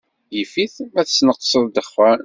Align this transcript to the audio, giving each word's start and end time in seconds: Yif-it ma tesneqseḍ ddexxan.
Yif-it 0.35 0.75
ma 0.93 1.01
tesneqseḍ 1.07 1.63
ddexxan. 1.67 2.19